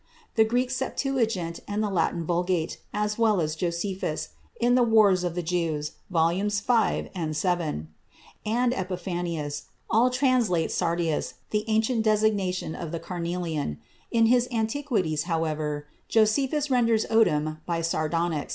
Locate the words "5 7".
6.49-7.87